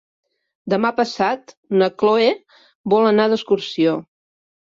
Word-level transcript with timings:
Demà 0.73 0.89
passat 0.99 1.53
na 1.81 1.89
Cloè 2.03 2.31
vol 2.95 3.05
anar 3.13 3.29
d'excursió. 3.35 3.93